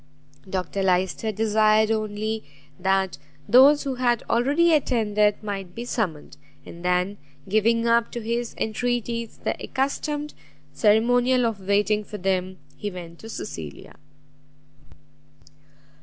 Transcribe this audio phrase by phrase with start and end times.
[0.49, 2.43] Dr Lyster desired only
[2.79, 8.55] that those who had already attended might be summoned; and then, giving up to his
[8.57, 10.33] entreaties the accustomed
[10.73, 13.93] ceremonial of waiting for them, he went to Cecilia.